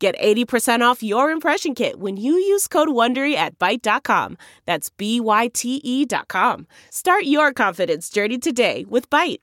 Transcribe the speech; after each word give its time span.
Get 0.00 0.18
80% 0.18 0.80
off 0.80 1.02
your 1.02 1.30
impression 1.30 1.74
kit 1.74 2.00
when 2.00 2.16
you 2.16 2.32
use 2.32 2.66
code 2.66 2.88
WONDERY 2.88 3.34
at 3.34 3.58
Byte.com. 3.58 4.38
That's 4.64 4.88
B-Y-T-E 4.88 6.06
dot 6.06 6.28
com. 6.28 6.66
Start 6.90 7.24
your 7.24 7.52
confidence 7.52 8.08
journey 8.08 8.38
today 8.38 8.86
with 8.88 9.10
Byte. 9.10 9.40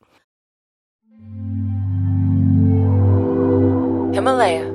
Himalaya. 4.15 4.73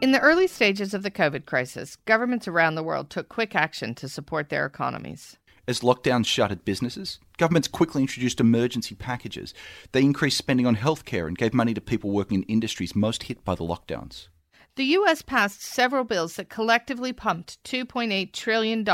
In 0.00 0.10
the 0.10 0.18
early 0.20 0.48
stages 0.48 0.92
of 0.92 1.04
the 1.04 1.10
COVID 1.10 1.46
crisis, 1.46 1.96
governments 2.04 2.48
around 2.48 2.74
the 2.74 2.82
world 2.82 3.10
took 3.10 3.28
quick 3.28 3.54
action 3.54 3.94
to 3.94 4.08
support 4.08 4.48
their 4.48 4.66
economies. 4.66 5.36
As 5.66 5.80
lockdowns 5.80 6.26
shuttered 6.26 6.66
businesses, 6.66 7.20
governments 7.38 7.68
quickly 7.68 8.02
introduced 8.02 8.38
emergency 8.38 8.94
packages. 8.94 9.54
They 9.92 10.02
increased 10.02 10.36
spending 10.36 10.66
on 10.66 10.76
healthcare 10.76 11.26
and 11.26 11.38
gave 11.38 11.54
money 11.54 11.72
to 11.72 11.80
people 11.80 12.10
working 12.10 12.42
in 12.42 12.44
industries 12.44 12.94
most 12.94 13.24
hit 13.24 13.44
by 13.44 13.54
the 13.54 13.64
lockdowns. 13.64 14.28
The 14.76 14.84
U.S. 14.84 15.22
passed 15.22 15.62
several 15.62 16.04
bills 16.04 16.36
that 16.36 16.50
collectively 16.50 17.12
pumped 17.14 17.62
$2.8 17.64 18.32
trillion 18.32 18.84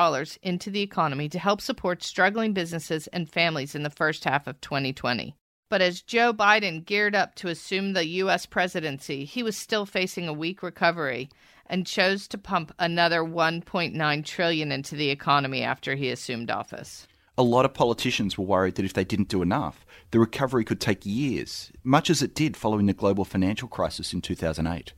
into 0.43 0.71
the 0.71 0.83
economy 0.83 1.29
to 1.31 1.39
help 1.39 1.61
support 1.61 2.05
struggling 2.05 2.53
businesses 2.53 3.09
and 3.09 3.29
families 3.29 3.75
in 3.75 3.83
the 3.83 3.91
first 3.91 4.25
half 4.25 4.47
of 4.47 4.61
2020. 4.61 5.35
But 5.71 5.81
as 5.81 6.03
Joe 6.03 6.35
Biden 6.35 6.85
geared 6.85 7.15
up 7.15 7.37
to 7.37 7.49
assume 7.49 7.93
the 7.93 8.05
U.S. 8.07 8.45
presidency, 8.45 9.25
he 9.25 9.45
was 9.45 9.57
still 9.57 9.87
facing 9.87 10.27
a 10.27 10.33
weak 10.33 10.65
recovery 10.65 11.31
and 11.65 11.87
chose 11.87 12.27
to 12.27 12.39
pump 12.39 12.73
another 12.81 13.21
1.9 13.21 14.25
trillion 14.25 14.73
into 14.73 14.97
the 14.97 15.11
economy 15.11 15.63
after 15.63 15.95
he 15.95 16.11
assumed 16.11 16.51
office. 16.51 17.07
A 17.39 17.45
lot 17.45 17.65
of 17.65 17.73
politicians 17.73 18.37
were 18.37 18.45
worried 18.45 18.75
that 18.75 18.85
if 18.85 18.93
they 18.93 19.05
didn't 19.05 19.29
do 19.29 19.43
enough, 19.43 19.87
the 20.11 20.19
recovery 20.19 20.65
could 20.65 20.81
take 20.81 21.07
years, 21.07 21.71
much 21.85 22.11
as 22.11 22.21
it 22.21 22.35
did 22.35 22.57
following 22.57 22.87
the 22.87 22.93
global 22.93 23.25
financial 23.25 23.69
crisis 23.69 24.13
in 24.13 24.21
2008. 24.21 24.93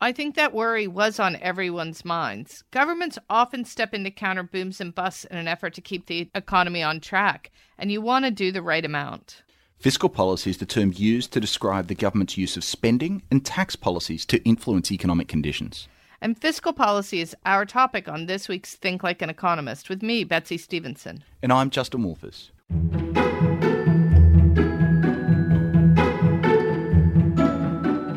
I 0.00 0.12
think 0.12 0.34
that 0.34 0.54
worry 0.54 0.86
was 0.86 1.20
on 1.20 1.36
everyone's 1.36 2.04
minds. 2.04 2.64
Governments 2.70 3.18
often 3.28 3.64
step 3.66 3.92
in 3.92 4.04
to 4.04 4.10
counter 4.10 4.42
booms 4.42 4.80
and 4.80 4.94
busts 4.94 5.24
in 5.24 5.36
an 5.36 5.48
effort 5.48 5.74
to 5.74 5.80
keep 5.82 6.06
the 6.06 6.30
economy 6.34 6.82
on 6.82 7.00
track, 7.00 7.52
and 7.78 7.92
you 7.92 8.00
want 8.00 8.24
to 8.24 8.30
do 8.30 8.50
the 8.50 8.62
right 8.62 8.84
amount. 8.84 9.42
Fiscal 9.84 10.08
policy 10.08 10.48
is 10.48 10.56
the 10.56 10.64
term 10.64 10.94
used 10.96 11.30
to 11.30 11.40
describe 11.40 11.88
the 11.88 11.94
government's 11.94 12.38
use 12.38 12.56
of 12.56 12.64
spending 12.64 13.22
and 13.30 13.44
tax 13.44 13.76
policies 13.76 14.24
to 14.24 14.42
influence 14.42 14.90
economic 14.90 15.28
conditions. 15.28 15.88
And 16.22 16.40
fiscal 16.40 16.72
policy 16.72 17.20
is 17.20 17.36
our 17.44 17.66
topic 17.66 18.08
on 18.08 18.24
this 18.24 18.48
week's 18.48 18.76
Think 18.76 19.02
Like 19.02 19.20
an 19.20 19.28
Economist 19.28 19.90
with 19.90 20.02
me, 20.02 20.24
Betsey 20.24 20.56
Stevenson. 20.56 21.22
And 21.42 21.52
I'm 21.52 21.68
Justin 21.68 22.02
Wolfers. 22.02 22.50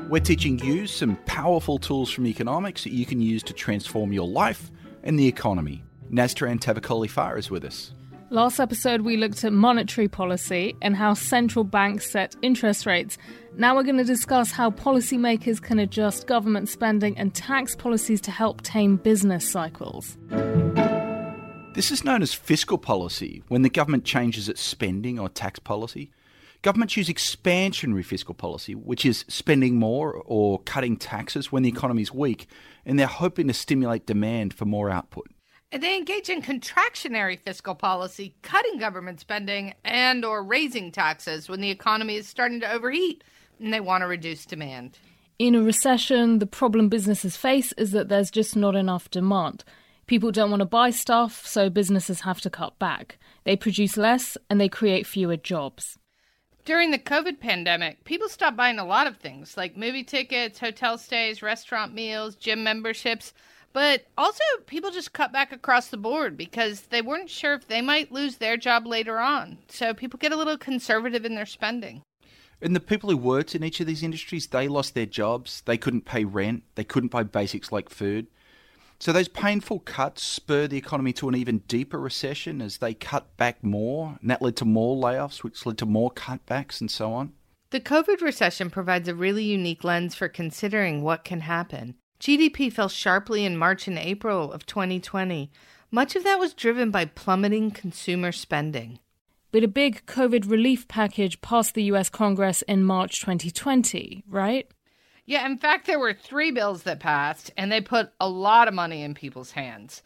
We're 0.09 0.21
teaching 0.21 0.59
you 0.59 0.87
some 0.87 1.17
powerful 1.25 1.79
tools 1.79 2.09
from 2.09 2.27
economics 2.27 2.85
that 2.85 2.93
you 2.93 3.05
can 3.05 3.19
use 3.19 3.43
to 3.43 3.52
transform 3.52 4.13
your 4.13 4.29
life 4.29 4.71
and 5.03 5.19
the 5.19 5.27
economy. 5.27 5.83
Nastaran 6.09 6.61
Tavakoli 6.61 7.09
Far 7.09 7.37
is 7.37 7.52
with 7.52 7.65
us. 7.65 7.92
Last 8.30 8.60
episode, 8.60 9.02
we 9.02 9.15
looked 9.15 9.45
at 9.45 9.54
monetary 9.54 10.10
policy 10.10 10.76
and 10.82 10.98
how 10.98 11.14
central 11.14 11.64
banks 11.64 12.11
set 12.11 12.36
interest 12.42 12.86
rates. 12.86 13.17
Now 13.55 13.73
we're 13.73 13.83
going 13.83 13.99
to 13.99 14.04
discuss 14.04 14.52
how 14.52 14.70
policymakers 14.70 15.61
can 15.61 15.80
adjust 15.80 16.27
government 16.27 16.67
spending 16.67 17.17
and 17.17 17.33
tax 17.33 17.73
policies 17.73 18.20
to 18.21 18.32
help 18.32 18.64
tame 18.64 18.98
business 18.98 19.49
cycles. 19.49 20.17
This 21.73 21.89
is 21.89 22.04
known 22.04 22.21
as 22.21 22.33
fiscal 22.33 22.77
policy 22.77 23.43
when 23.48 23.61
the 23.61 23.70
government 23.70 24.04
changes 24.04 24.49
its 24.49 24.60
spending 24.61 25.17
or 25.17 25.30
tax 25.30 25.58
policy. 25.58 26.11
Governments 26.64 26.98
use 26.98 27.08
expansionary 27.08 28.04
fiscal 28.04 28.36
policy, 28.36 28.76
which 28.76 29.05
is 29.05 29.23
spending 29.30 29.77
more 29.77 30.21
or 30.26 30.60
cutting 30.64 30.98
taxes 30.98 31.49
when 31.49 31.64
the 31.64 31.70
economy 31.70 32.02
is 32.02 32.11
weak, 32.11 32.49
and 32.86 32.99
they're 32.99 33.08
hoping 33.08 33.48
to 33.48 33.54
stimulate 33.54 34.05
demand 34.05 34.54
for 34.54 34.66
more 34.66 34.89
output. 34.89 35.27
And 35.72 35.83
they 35.83 35.98
engage 35.98 36.30
in 36.30 36.42
contractionary 36.42 37.38
fiscal 37.39 37.76
policy, 37.76 38.36
cutting 38.42 38.78
government 38.78 39.20
spending 39.20 39.73
and 39.83 40.23
or 40.23 40.42
raising 40.42 40.92
taxes 40.92 41.50
when 41.50 41.60
the 41.60 41.70
economy 41.70 42.16
is 42.16 42.28
starting 42.28 42.61
to 42.61 42.72
overheat 42.72 43.23
and 43.60 43.73
they 43.73 43.82
want 43.82 44.02
to 44.02 44.08
reduce 44.08 44.45
demand. 44.45 44.98
In 45.39 45.55
a 45.55 45.61
recession, 45.61 46.39
the 46.39 46.48
problem 46.48 46.88
businesses 46.88 47.36
face 47.36 47.73
is 47.73 47.92
that 47.92 48.08
there's 48.08 48.32
just 48.32 48.55
not 48.55 48.76
enough 48.76 49.10
demand. 49.11 49.64
People 50.08 50.32
don't 50.32 50.50
want 50.50 50.61
to 50.61 50.66
buy 50.66 50.89
stuff, 50.89 51.45
so 51.45 51.70
businesses 51.70 52.22
have 52.22 52.39
to 52.42 52.49
cut 52.49 52.80
back. 52.80 53.20
They 53.44 53.58
produce 53.58 53.98
less 53.98 54.38
and 54.49 54.60
they 54.60 54.70
create 54.70 55.05
fewer 55.05 55.36
jobs. 55.36 55.98
During 56.64 56.92
the 56.92 56.99
COVID 56.99 57.39
pandemic, 57.39 58.04
people 58.05 58.30
stopped 58.30 58.58
buying 58.58 58.80
a 58.80 58.86
lot 58.86 59.05
of 59.05 59.17
things 59.17 59.58
like 59.58 59.76
movie 59.78 60.04
tickets, 60.04 60.60
hotel 60.60 60.98
stays, 60.98 61.42
restaurant 61.42 61.94
meals, 61.94 62.36
gym 62.36 62.64
memberships. 62.64 63.34
But 63.73 64.05
also, 64.17 64.44
people 64.66 64.92
just 64.92 65.14
cut 65.14 65.32
back 65.32 65.52
across 65.52 65.88
the 65.88 65.98
board 65.98 66.36
because 66.36 66.82
they 66.82 67.02
weren't 67.02 67.30
sure 67.30 67.54
if 67.54 67.67
they 67.67 67.82
might 67.82 68.11
lose 68.11 68.38
their 68.38 68.58
job 68.58 68.88
later 68.88 69.20
on. 69.20 69.60
So 69.67 69.94
people 69.94 70.17
get 70.17 70.32
a 70.32 70.38
little 70.38 70.58
conservative 70.58 71.26
in 71.26 71.36
their 71.36 71.45
spending. 71.45 72.02
And 72.60 72.76
the 72.76 72.80
people 72.80 73.11
who 73.11 73.17
worked 73.17 73.54
in 73.54 73.64
each 73.64 73.80
of 73.80 73.86
these 73.86 74.02
industries, 74.02 74.48
they 74.48 74.67
lost 74.67 74.95
their 74.95 75.05
jobs. 75.05 75.61
They 75.66 75.78
couldn't 75.78 76.05
pay 76.05 76.26
rent. 76.26 76.64
They 76.73 76.83
couldn't 76.83 77.11
buy 77.11 77.23
basics 77.23 77.72
like 77.72 77.89
food. 77.89 78.28
So 79.00 79.11
those 79.11 79.28
painful 79.28 79.82
cuts 79.82 80.23
spurred 80.23 80.72
the 80.72 80.78
economy 80.78 81.14
to 81.14 81.30
an 81.30 81.36
even 81.36 81.60
deeper 81.67 81.99
recession 81.99 82.64
as 82.64 82.78
they 82.78 82.95
cut 82.95 83.38
back 83.38 83.64
more, 83.64 84.17
and 84.20 84.30
that 84.32 84.42
led 84.42 84.55
to 84.55 84.66
more 84.66 84.95
layoffs, 84.98 85.44
which 85.44 85.67
led 85.67 85.78
to 85.78 85.86
more 85.86 86.10
cutbacks 86.10 86.82
and 86.82 86.89
so 86.89 87.14
on. 87.14 87.34
The 87.70 87.80
COVID 87.80 88.22
recession 88.22 88.72
provides 88.72 89.08
a 89.08 89.14
really 89.14 89.44
unique 89.44 89.84
lens 89.84 90.16
for 90.16 90.28
considering 90.28 91.04
what 91.04 91.23
can 91.23 91.42
happen. 91.42 91.95
GDP 92.20 92.72
fell 92.72 92.89
sharply 92.89 93.45
in 93.45 93.58
March 93.58 93.88
and 93.88 93.98
April 93.98 94.52
of 94.52 94.66
2020. 94.66 95.52
Much 95.92 96.16
of 96.16 96.23
that 96.23 96.39
was 96.39 96.54
driven 96.54 96.92
by 96.92 97.05
plummeting 97.05 97.72
consumer 97.72 98.32
spending. 98.32 99.00
But 99.52 99.64
a 99.64 99.67
big 99.67 100.05
COVID 100.05 100.50
relief 100.50 100.88
package 100.88 101.39
passed 101.42 101.73
the 101.73 101.83
US 101.83 102.10
Congress 102.10 102.61
in 102.64 102.83
March 102.83 103.22
2020, 103.22 104.23
right? 104.28 104.67
Yeah, 105.26 105.45
in 105.45 105.58
fact, 105.58 105.88
there 105.88 106.00
were 106.00 106.14
three 106.14 106.52
bills 106.52 106.83
that 106.83 107.00
passed, 107.00 107.52
and 107.58 107.72
they 107.72 107.82
put 107.82 108.11
a 108.20 108.30
lot 108.30 108.67
of 108.67 108.73
money 108.73 109.04
in 109.04 109.14
people's 109.14 109.52
hands. 109.52 110.02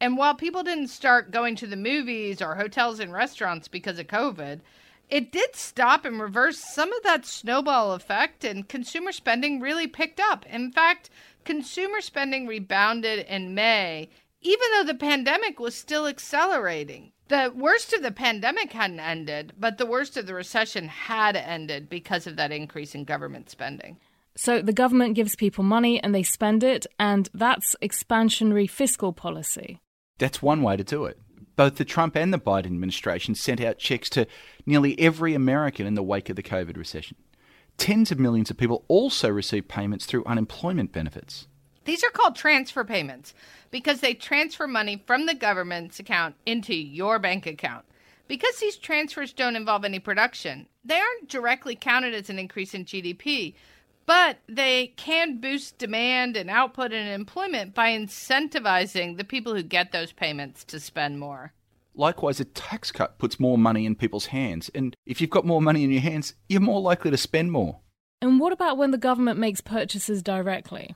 And 0.00 0.18
while 0.18 0.34
people 0.34 0.62
didn't 0.62 0.88
start 0.88 1.30
going 1.30 1.56
to 1.56 1.66
the 1.66 1.76
movies 1.76 2.42
or 2.42 2.54
hotels 2.54 3.00
and 3.00 3.12
restaurants 3.12 3.68
because 3.68 3.98
of 3.98 4.06
COVID, 4.06 4.60
it 5.08 5.32
did 5.32 5.56
stop 5.56 6.04
and 6.04 6.20
reverse 6.20 6.58
some 6.58 6.92
of 6.92 7.02
that 7.04 7.24
snowball 7.24 7.92
effect, 7.92 8.44
and 8.44 8.68
consumer 8.68 9.12
spending 9.12 9.60
really 9.60 9.86
picked 9.86 10.20
up. 10.20 10.44
In 10.46 10.72
fact, 10.72 11.08
consumer 11.46 12.00
spending 12.00 12.46
rebounded 12.46 13.24
in 13.26 13.54
May, 13.54 14.10
even 14.42 14.68
though 14.72 14.84
the 14.84 14.98
pandemic 14.98 15.58
was 15.58 15.74
still 15.74 16.06
accelerating. 16.06 17.12
The 17.28 17.52
worst 17.56 17.92
of 17.92 18.02
the 18.02 18.12
pandemic 18.12 18.72
hadn't 18.72 19.00
ended, 19.00 19.52
but 19.58 19.78
the 19.78 19.86
worst 19.86 20.16
of 20.16 20.26
the 20.26 20.34
recession 20.34 20.88
had 20.88 21.34
ended 21.34 21.88
because 21.88 22.26
of 22.26 22.36
that 22.36 22.52
increase 22.52 22.94
in 22.94 23.04
government 23.04 23.50
spending. 23.50 23.98
So 24.36 24.60
the 24.60 24.72
government 24.72 25.14
gives 25.14 25.34
people 25.34 25.64
money 25.64 26.00
and 26.02 26.14
they 26.14 26.22
spend 26.22 26.62
it, 26.62 26.86
and 27.00 27.28
that's 27.32 27.74
expansionary 27.82 28.68
fiscal 28.68 29.12
policy. 29.12 29.80
That's 30.18 30.42
one 30.42 30.62
way 30.62 30.76
to 30.76 30.84
do 30.84 31.06
it. 31.06 31.18
Both 31.56 31.76
the 31.76 31.86
Trump 31.86 32.16
and 32.16 32.32
the 32.32 32.38
Biden 32.38 32.66
administration 32.66 33.34
sent 33.34 33.62
out 33.62 33.78
checks 33.78 34.10
to 34.10 34.26
nearly 34.66 34.98
every 35.00 35.34
American 35.34 35.86
in 35.86 35.94
the 35.94 36.02
wake 36.02 36.28
of 36.28 36.36
the 36.36 36.42
COVID 36.42 36.76
recession. 36.76 37.16
Tens 37.78 38.10
of 38.10 38.18
millions 38.18 38.50
of 38.50 38.56
people 38.56 38.84
also 38.88 39.28
receive 39.28 39.68
payments 39.68 40.06
through 40.06 40.24
unemployment 40.24 40.92
benefits. 40.92 41.46
These 41.84 42.02
are 42.02 42.10
called 42.10 42.34
transfer 42.34 42.84
payments 42.84 43.32
because 43.70 44.00
they 44.00 44.14
transfer 44.14 44.66
money 44.66 45.02
from 45.06 45.26
the 45.26 45.34
government's 45.34 46.00
account 46.00 46.34
into 46.44 46.74
your 46.74 47.18
bank 47.18 47.46
account. 47.46 47.84
Because 48.28 48.56
these 48.56 48.76
transfers 48.76 49.32
don't 49.32 49.54
involve 49.54 49.84
any 49.84 50.00
production, 50.00 50.66
they 50.84 50.98
aren't 50.98 51.28
directly 51.28 51.76
counted 51.76 52.12
as 52.12 52.28
an 52.28 52.40
increase 52.40 52.74
in 52.74 52.84
GDP, 52.84 53.54
but 54.04 54.38
they 54.48 54.88
can 54.96 55.38
boost 55.38 55.78
demand 55.78 56.36
and 56.36 56.50
output 56.50 56.92
and 56.92 57.08
employment 57.08 57.74
by 57.74 57.90
incentivizing 57.90 59.16
the 59.16 59.24
people 59.24 59.54
who 59.54 59.62
get 59.62 59.92
those 59.92 60.12
payments 60.12 60.64
to 60.64 60.80
spend 60.80 61.20
more. 61.20 61.52
Likewise, 61.96 62.40
a 62.40 62.44
tax 62.44 62.92
cut 62.92 63.18
puts 63.18 63.40
more 63.40 63.56
money 63.56 63.86
in 63.86 63.94
people's 63.94 64.26
hands, 64.26 64.70
and 64.74 64.94
if 65.06 65.20
you've 65.20 65.30
got 65.30 65.46
more 65.46 65.62
money 65.62 65.82
in 65.82 65.90
your 65.90 66.02
hands, 66.02 66.34
you're 66.46 66.60
more 66.60 66.80
likely 66.80 67.10
to 67.10 67.16
spend 67.16 67.50
more. 67.50 67.80
And 68.20 68.38
what 68.38 68.52
about 68.52 68.76
when 68.76 68.90
the 68.90 68.98
government 68.98 69.38
makes 69.38 69.62
purchases 69.62 70.22
directly? 70.22 70.94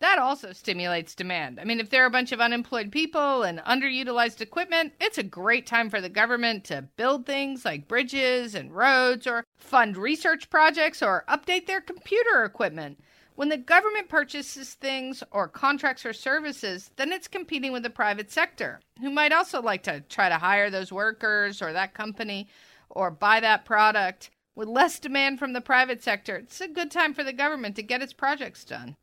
That 0.00 0.18
also 0.18 0.52
stimulates 0.52 1.14
demand. 1.14 1.60
I 1.60 1.64
mean, 1.64 1.78
if 1.78 1.90
there 1.90 2.02
are 2.02 2.06
a 2.06 2.10
bunch 2.10 2.32
of 2.32 2.40
unemployed 2.40 2.90
people 2.90 3.42
and 3.42 3.58
underutilized 3.60 4.40
equipment, 4.40 4.94
it's 4.98 5.18
a 5.18 5.22
great 5.22 5.66
time 5.66 5.90
for 5.90 6.00
the 6.00 6.08
government 6.08 6.64
to 6.64 6.88
build 6.96 7.26
things 7.26 7.64
like 7.66 7.86
bridges 7.86 8.54
and 8.54 8.74
roads 8.74 9.26
or 9.26 9.44
fund 9.58 9.98
research 9.98 10.48
projects 10.48 11.02
or 11.02 11.24
update 11.28 11.66
their 11.66 11.82
computer 11.82 12.44
equipment. 12.44 12.98
When 13.40 13.48
the 13.48 13.56
government 13.56 14.10
purchases 14.10 14.74
things 14.74 15.22
or 15.30 15.48
contracts 15.48 16.04
or 16.04 16.12
services, 16.12 16.90
then 16.96 17.10
it's 17.10 17.26
competing 17.26 17.72
with 17.72 17.82
the 17.82 17.88
private 17.88 18.30
sector, 18.30 18.80
who 19.00 19.08
might 19.08 19.32
also 19.32 19.62
like 19.62 19.82
to 19.84 20.02
try 20.10 20.28
to 20.28 20.36
hire 20.36 20.68
those 20.68 20.92
workers 20.92 21.62
or 21.62 21.72
that 21.72 21.94
company 21.94 22.48
or 22.90 23.10
buy 23.10 23.40
that 23.40 23.64
product. 23.64 24.28
With 24.54 24.68
less 24.68 24.98
demand 24.98 25.38
from 25.38 25.54
the 25.54 25.62
private 25.62 26.02
sector, 26.02 26.36
it's 26.36 26.60
a 26.60 26.68
good 26.68 26.90
time 26.90 27.14
for 27.14 27.24
the 27.24 27.32
government 27.32 27.76
to 27.76 27.82
get 27.82 28.02
its 28.02 28.12
projects 28.12 28.62
done 28.62 28.96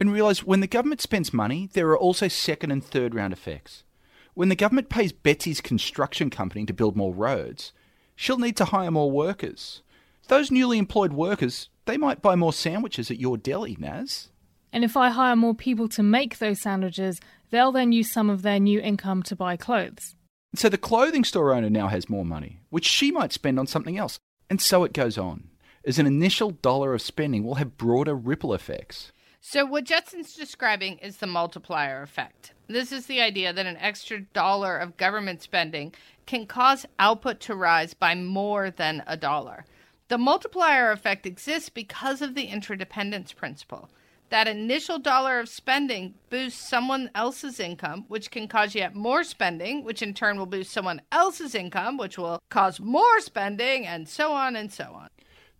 and 0.00 0.10
realise 0.10 0.42
when 0.42 0.60
the 0.60 0.66
government 0.66 1.02
spends 1.02 1.34
money, 1.34 1.68
there 1.74 1.88
are 1.90 1.98
also 1.98 2.28
second 2.28 2.70
and 2.70 2.82
third 2.82 3.14
round 3.14 3.34
effects. 3.34 3.84
When 4.32 4.48
the 4.48 4.56
government 4.56 4.88
pays 4.88 5.12
Betsey's 5.12 5.60
construction 5.60 6.30
company 6.30 6.64
to 6.64 6.72
build 6.72 6.96
more 6.96 7.12
roads, 7.12 7.72
she'll 8.16 8.38
need 8.38 8.56
to 8.56 8.64
hire 8.64 8.90
more 8.90 9.10
workers. 9.10 9.82
Those 10.32 10.50
newly 10.50 10.78
employed 10.78 11.12
workers, 11.12 11.68
they 11.84 11.98
might 11.98 12.22
buy 12.22 12.36
more 12.36 12.54
sandwiches 12.54 13.10
at 13.10 13.20
your 13.20 13.36
deli, 13.36 13.76
Naz. 13.78 14.30
And 14.72 14.82
if 14.82 14.96
I 14.96 15.10
hire 15.10 15.36
more 15.36 15.54
people 15.54 15.90
to 15.90 16.02
make 16.02 16.38
those 16.38 16.62
sandwiches, 16.62 17.20
they'll 17.50 17.70
then 17.70 17.92
use 17.92 18.10
some 18.10 18.30
of 18.30 18.40
their 18.40 18.58
new 18.58 18.80
income 18.80 19.22
to 19.24 19.36
buy 19.36 19.58
clothes. 19.58 20.16
So 20.54 20.70
the 20.70 20.78
clothing 20.78 21.24
store 21.24 21.52
owner 21.52 21.68
now 21.68 21.88
has 21.88 22.08
more 22.08 22.24
money, 22.24 22.60
which 22.70 22.86
she 22.86 23.10
might 23.10 23.34
spend 23.34 23.58
on 23.58 23.66
something 23.66 23.98
else. 23.98 24.18
And 24.48 24.58
so 24.58 24.84
it 24.84 24.94
goes 24.94 25.18
on, 25.18 25.50
as 25.84 25.98
an 25.98 26.06
initial 26.06 26.52
dollar 26.52 26.94
of 26.94 27.02
spending 27.02 27.44
will 27.44 27.56
have 27.56 27.76
broader 27.76 28.14
ripple 28.14 28.54
effects. 28.54 29.12
So, 29.42 29.66
what 29.66 29.84
Justin's 29.84 30.34
describing 30.34 30.96
is 31.00 31.18
the 31.18 31.26
multiplier 31.26 32.00
effect. 32.00 32.54
This 32.68 32.90
is 32.90 33.04
the 33.04 33.20
idea 33.20 33.52
that 33.52 33.66
an 33.66 33.76
extra 33.76 34.22
dollar 34.32 34.78
of 34.78 34.96
government 34.96 35.42
spending 35.42 35.92
can 36.24 36.46
cause 36.46 36.86
output 36.98 37.38
to 37.40 37.54
rise 37.54 37.92
by 37.92 38.14
more 38.14 38.70
than 38.70 39.02
a 39.06 39.18
dollar. 39.18 39.66
The 40.08 40.18
multiplier 40.18 40.90
effect 40.90 41.26
exists 41.26 41.68
because 41.68 42.20
of 42.22 42.34
the 42.34 42.44
interdependence 42.44 43.32
principle. 43.32 43.90
That 44.28 44.48
initial 44.48 44.98
dollar 44.98 45.40
of 45.40 45.48
spending 45.48 46.14
boosts 46.30 46.66
someone 46.66 47.10
else's 47.14 47.60
income, 47.60 48.06
which 48.08 48.30
can 48.30 48.48
cause 48.48 48.74
yet 48.74 48.94
more 48.94 49.24
spending, 49.24 49.84
which 49.84 50.00
in 50.00 50.14
turn 50.14 50.38
will 50.38 50.46
boost 50.46 50.72
someone 50.72 51.02
else's 51.12 51.54
income, 51.54 51.98
which 51.98 52.16
will 52.16 52.40
cause 52.48 52.80
more 52.80 53.20
spending, 53.20 53.86
and 53.86 54.08
so 54.08 54.32
on 54.32 54.56
and 54.56 54.72
so 54.72 54.84
on. 54.94 55.08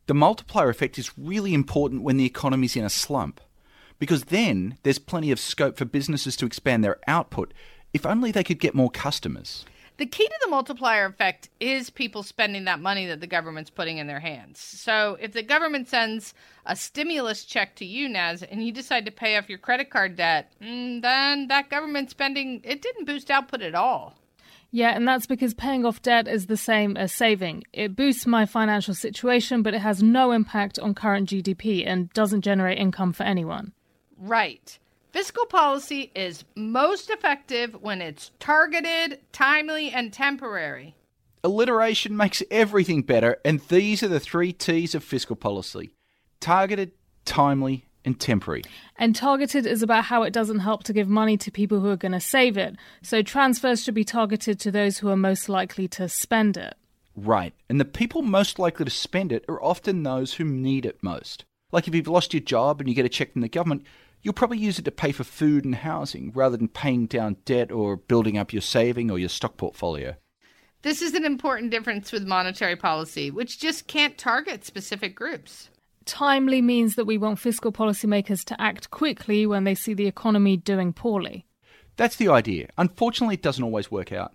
The 0.07 0.15
multiplier 0.15 0.71
effect 0.71 0.99
is 0.99 1.17
really 1.19 1.55
important 1.55 2.03
when 2.03 2.17
the 2.17 2.25
economy 2.25 2.65
is 2.65 2.77
in 2.77 2.85
a 2.85 2.91
slump 2.91 3.41
because 3.99 4.25
then 4.25 4.79
there's 4.83 4.99
plenty 4.99 5.31
of 5.31 5.39
scope 5.39 5.77
for 5.77 5.85
businesses 5.85 6.37
to 6.37 6.47
expand 6.47 6.83
their 6.83 6.99
output 7.07 7.55
if 7.93 8.05
only 8.05 8.33
they 8.33 8.43
could 8.43 8.59
get 8.59 8.75
more 8.75 8.91
customers. 8.91 9.65
The 10.03 10.09
key 10.09 10.27
to 10.27 10.39
the 10.43 10.51
multiplier 10.51 11.05
effect 11.05 11.49
is 11.61 11.89
people 11.89 12.25
spending 12.25 12.65
that 12.65 12.81
money 12.81 13.07
that 13.07 13.21
the 13.21 13.29
government's 13.29 13.71
putting 13.71 13.99
in 13.99 14.09
their 14.09 14.19
hands. 14.19 14.59
So 14.59 15.17
if 15.21 15.31
the 15.31 15.45
government 15.45 15.87
sends 15.87 16.35
a 16.67 16.75
stimulus 16.75 17.45
check 17.45 17.77
to 17.77 17.85
you, 17.85 18.09
Naz, 18.09 18.43
and 18.43 18.67
you 18.67 18.73
decide 18.73 19.05
to 19.05 19.13
pay 19.13 19.37
off 19.37 19.49
your 19.49 19.61
credit 19.61 19.91
card 19.91 20.17
debt, 20.17 20.53
mm, 20.61 21.01
then 21.03 21.47
that 21.47 21.71
government 21.71 22.11
spending 22.11 22.63
it 22.65 22.83
didn't 22.83 23.05
boost 23.05 23.31
output 23.31 23.63
at 23.63 23.77
all. 23.77 24.19
Yeah, 24.73 24.91
and 24.91 25.07
that's 25.07 25.27
because 25.27 25.55
paying 25.55 25.87
off 25.87 26.03
debt 26.03 26.27
is 26.27 26.47
the 26.47 26.57
same 26.57 26.97
as 26.97 27.13
saving. 27.13 27.63
It 27.73 27.95
boosts 27.95 28.27
my 28.27 28.45
financial 28.45 28.95
situation, 28.95 29.63
but 29.63 29.73
it 29.73 29.83
has 29.83 30.03
no 30.03 30.33
impact 30.33 30.81
on 30.81 30.97
current 30.97 31.29
GDP 31.29 31.87
and 31.87 32.13
doesn't 32.13 32.41
generate 32.41 32.81
income 32.81 33.13
for 33.13 33.23
anyone. 33.23 33.73
Right. 34.19 34.81
Fiscal 35.13 35.45
policy 35.45 36.11
is 36.15 36.43
most 36.57 37.11
effective 37.11 37.77
when 37.83 38.01
it's 38.01 38.31
targeted, 38.41 39.21
timely, 39.31 39.91
and 39.91 40.11
temporary. 40.11 40.95
Alliteration 41.45 42.17
makes 42.17 42.43
everything 42.51 43.03
better, 43.03 43.37
and 43.45 43.61
these 43.69 44.03
are 44.03 44.09
the 44.09 44.19
three 44.19 44.55
T's 44.55 44.95
of 44.95 45.05
fiscal 45.05 45.37
policy 45.37 45.91
targeted, 46.41 46.93
timely, 47.27 47.85
and 48.07 48.19
temporary. 48.19 48.63
And 48.97 49.15
targeted 49.15 49.67
is 49.67 49.83
about 49.83 50.05
how 50.05 50.23
it 50.23 50.33
doesn't 50.33 50.61
help 50.61 50.83
to 50.85 50.95
give 50.95 51.09
money 51.09 51.37
to 51.37 51.51
people 51.51 51.81
who 51.81 51.91
are 51.91 51.97
going 51.97 52.13
to 52.13 52.21
save 52.21 52.57
it. 52.57 52.77
So 53.03 53.21
transfers 53.21 53.85
should 53.85 53.95
be 53.95 54.05
targeted 54.05 54.59
to 54.61 54.71
those 54.71 54.99
who 54.99 55.11
are 55.11 55.17
most 55.17 55.49
likely 55.49 55.89
to 55.89 56.09
spend 56.09 56.57
it. 56.57 56.75
Right. 57.15 57.53
And 57.69 57.79
the 57.79 57.85
people 57.85 58.23
most 58.23 58.59
likely 58.59 58.87
to 58.87 58.91
spend 58.91 59.31
it 59.31 59.45
are 59.47 59.63
often 59.63 60.03
those 60.03 60.35
who 60.35 60.45
need 60.45 60.87
it 60.87 61.03
most. 61.03 61.45
Like 61.71 61.87
if 61.87 61.95
you've 61.95 62.09
lost 62.09 62.33
your 62.33 62.41
job 62.41 62.81
and 62.81 62.89
you 62.89 62.95
get 62.95 63.05
a 63.05 63.11
check 63.11 63.33
from 63.33 63.43
the 63.43 63.49
government, 63.49 63.85
you'll 64.23 64.35
probably 64.35 64.59
use 64.59 64.79
it 64.79 64.85
to 64.85 64.91
pay 64.91 65.13
for 65.13 65.25
food 65.25 65.65
and 65.65 65.77
housing 65.77 66.33
rather 66.33 66.57
than 66.57 66.69
paying 66.69 67.07
down 67.07 67.37
debt 67.45 67.71
or 67.71 67.97
building 67.97 68.39
up 68.39 68.53
your 68.53 68.63
saving 68.63 69.11
or 69.11 69.19
your 69.19 69.29
stock 69.29 69.57
portfolio. 69.57 70.15
This 70.83 71.01
is 71.01 71.15
an 71.15 71.25
important 71.25 71.71
difference 71.71 72.11
with 72.11 72.27
monetary 72.27 72.75
policy, 72.75 73.31
which 73.31 73.61
just 73.61 73.87
can't 73.87 74.19
target 74.19 74.65
specific 74.65 75.15
groups. 75.15 75.69
Timely 76.05 76.61
means 76.61 76.97
that 76.97 77.05
we 77.05 77.19
want 77.19 77.39
fiscal 77.39 77.71
policymakers 77.71 78.45
to 78.47 78.61
act 78.61 78.91
quickly 78.91 79.47
when 79.47 79.63
they 79.63 79.77
see 79.77 79.95
the 79.95 80.09
economy 80.09 80.57
doing 80.57 80.93
poorly. 80.93 81.47
That's 81.97 82.17
the 82.17 82.29
idea. 82.29 82.69
Unfortunately, 82.79 83.35
it 83.35 83.43
doesn't 83.43 83.63
always 83.63 83.91
work 83.91 84.11
out. 84.13 84.33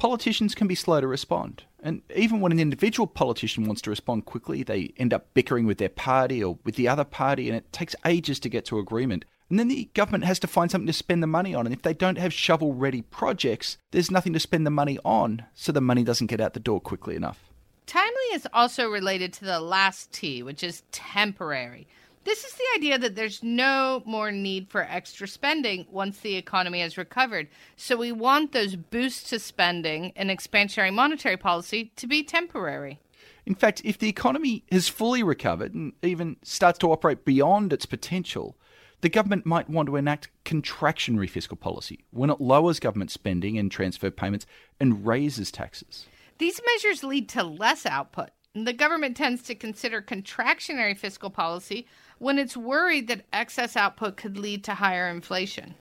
Politicians 0.00 0.54
can 0.54 0.66
be 0.66 0.74
slow 0.74 0.98
to 1.02 1.06
respond. 1.06 1.64
And 1.82 2.00
even 2.16 2.40
when 2.40 2.52
an 2.52 2.58
individual 2.58 3.06
politician 3.06 3.64
wants 3.64 3.82
to 3.82 3.90
respond 3.90 4.24
quickly, 4.24 4.62
they 4.62 4.94
end 4.96 5.12
up 5.12 5.26
bickering 5.34 5.66
with 5.66 5.76
their 5.76 5.90
party 5.90 6.42
or 6.42 6.58
with 6.64 6.76
the 6.76 6.88
other 6.88 7.04
party, 7.04 7.48
and 7.48 7.56
it 7.56 7.70
takes 7.70 7.94
ages 8.06 8.40
to 8.40 8.48
get 8.48 8.64
to 8.64 8.78
agreement. 8.78 9.26
And 9.50 9.58
then 9.58 9.68
the 9.68 9.90
government 9.92 10.24
has 10.24 10.38
to 10.38 10.46
find 10.46 10.70
something 10.70 10.86
to 10.86 10.94
spend 10.94 11.22
the 11.22 11.26
money 11.26 11.54
on. 11.54 11.66
And 11.66 11.74
if 11.74 11.82
they 11.82 11.92
don't 11.92 12.16
have 12.16 12.32
shovel 12.32 12.72
ready 12.72 13.02
projects, 13.02 13.76
there's 13.90 14.10
nothing 14.10 14.32
to 14.32 14.40
spend 14.40 14.64
the 14.64 14.70
money 14.70 14.98
on, 15.04 15.44
so 15.54 15.70
the 15.70 15.82
money 15.82 16.02
doesn't 16.02 16.28
get 16.28 16.40
out 16.40 16.54
the 16.54 16.60
door 16.60 16.80
quickly 16.80 17.14
enough. 17.14 17.50
Timely 17.84 18.14
is 18.32 18.48
also 18.54 18.88
related 18.88 19.34
to 19.34 19.44
the 19.44 19.60
last 19.60 20.12
T, 20.12 20.42
which 20.42 20.62
is 20.62 20.82
temporary. 20.92 21.86
This 22.24 22.44
is 22.44 22.52
the 22.52 22.64
idea 22.76 22.98
that 22.98 23.14
there's 23.14 23.42
no 23.42 24.02
more 24.04 24.30
need 24.30 24.68
for 24.68 24.82
extra 24.82 25.26
spending 25.26 25.86
once 25.90 26.18
the 26.18 26.36
economy 26.36 26.80
has 26.80 26.98
recovered. 26.98 27.48
So 27.76 27.96
we 27.96 28.12
want 28.12 28.52
those 28.52 28.76
boosts 28.76 29.30
to 29.30 29.38
spending 29.38 30.12
and 30.16 30.28
expansionary 30.28 30.92
monetary 30.92 31.38
policy 31.38 31.92
to 31.96 32.06
be 32.06 32.22
temporary. 32.22 33.00
In 33.46 33.54
fact, 33.54 33.80
if 33.84 33.96
the 33.96 34.08
economy 34.08 34.64
has 34.70 34.86
fully 34.86 35.22
recovered 35.22 35.74
and 35.74 35.94
even 36.02 36.36
starts 36.42 36.78
to 36.80 36.92
operate 36.92 37.24
beyond 37.24 37.72
its 37.72 37.86
potential, 37.86 38.56
the 39.00 39.08
government 39.08 39.46
might 39.46 39.70
want 39.70 39.86
to 39.86 39.96
enact 39.96 40.28
contractionary 40.44 41.28
fiscal 41.28 41.56
policy 41.56 42.04
when 42.10 42.28
it 42.28 42.40
lowers 42.40 42.80
government 42.80 43.10
spending 43.10 43.56
and 43.56 43.70
transfer 43.70 44.10
payments 44.10 44.44
and 44.78 45.06
raises 45.06 45.50
taxes. 45.50 46.06
These 46.36 46.60
measures 46.74 47.02
lead 47.02 47.30
to 47.30 47.42
less 47.42 47.86
output. 47.86 48.30
The 48.54 48.72
government 48.72 49.16
tends 49.16 49.42
to 49.44 49.54
consider 49.54 50.02
contractionary 50.02 50.98
fiscal 50.98 51.30
policy 51.30 51.86
when 52.20 52.38
it's 52.38 52.56
worried 52.56 53.08
that 53.08 53.24
excess 53.32 53.76
output 53.76 54.16
could 54.16 54.36
lead 54.36 54.62
to 54.62 54.74
higher 54.74 55.08
inflation. 55.08 55.74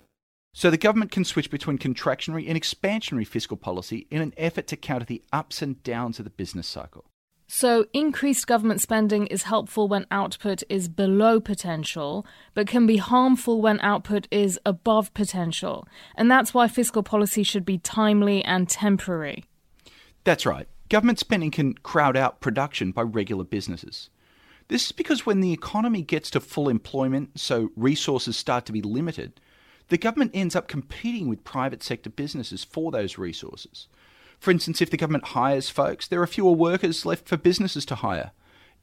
So 0.54 0.72
the 0.72 0.78
government 0.78 1.12
can 1.12 1.26
switch 1.26 1.52
between 1.52 1.78
contractionary 1.78 2.48
and 2.48 2.60
expansionary 2.60 3.28
fiscal 3.28 3.58
policy 3.58 4.08
in 4.10 4.22
an 4.22 4.34
effort 4.38 4.66
to 4.68 4.78
counter 4.78 5.06
the 5.06 5.22
ups 5.32 5.62
and 5.62 5.84
downs 5.84 6.18
of 6.18 6.24
the 6.24 6.32
business 6.32 6.66
cycle. 6.68 7.06
So, 7.52 7.88
increased 7.94 8.46
government 8.46 8.80
spending 8.80 9.26
is 9.26 9.44
helpful 9.44 9.88
when 9.88 10.06
output 10.12 10.62
is 10.70 10.88
below 10.88 11.40
potential, 11.40 12.24
but 12.54 12.68
can 12.68 12.86
be 12.86 12.98
harmful 12.98 13.60
when 13.60 13.80
output 13.80 14.28
is 14.30 14.60
above 14.68 15.12
potential. 15.16 15.88
And 16.16 16.30
that's 16.30 16.54
why 16.54 16.68
fiscal 16.68 17.02
policy 17.02 17.42
should 17.42 17.66
be 17.66 17.80
timely 17.80 18.46
and 18.46 18.70
temporary. 18.70 19.46
That's 20.26 20.46
right. 20.46 20.68
Government 20.90 21.18
spending 21.18 21.50
can 21.50 21.74
crowd 21.74 22.16
out 22.16 22.40
production 22.40 22.92
by 22.92 23.02
regular 23.02 23.44
businesses. 23.44 24.12
This 24.70 24.86
is 24.86 24.92
because 24.92 25.26
when 25.26 25.42
the 25.42 25.52
economy 25.52 26.04
gets 26.04 26.30
to 26.32 26.40
full 26.40 26.70
employment, 26.70 27.40
so 27.40 27.72
resources 27.76 28.38
start 28.38 28.68
to 28.68 28.72
be 28.72 28.84
limited, 28.84 29.42
the 29.90 29.98
government 29.98 30.32
ends 30.36 30.56
up 30.56 30.68
competing 30.68 31.28
with 31.28 31.44
private 31.44 31.82
sector 31.82 32.12
businesses 32.12 32.64
for 32.64 32.92
those 32.92 33.18
resources. 33.18 33.88
For 34.40 34.52
instance, 34.52 34.80
if 34.80 34.92
the 34.92 34.98
government 34.98 35.30
hires 35.30 35.72
folks, 35.72 36.08
there 36.08 36.22
are 36.22 36.28
fewer 36.28 36.52
workers 36.52 37.04
left 37.04 37.28
for 37.28 37.36
businesses 37.36 37.84
to 37.88 37.96
hire. 37.96 38.32